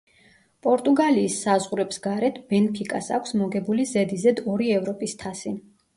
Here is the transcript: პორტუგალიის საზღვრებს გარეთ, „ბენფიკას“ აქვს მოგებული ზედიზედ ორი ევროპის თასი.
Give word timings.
პორტუგალიის 0.67 1.35
საზღვრებს 1.47 2.01
გარეთ, 2.07 2.39
„ბენფიკას“ 2.53 3.11
აქვს 3.19 3.35
მოგებული 3.43 3.89
ზედიზედ 3.93 4.43
ორი 4.55 4.75
ევროპის 4.79 5.15
თასი. 5.25 5.55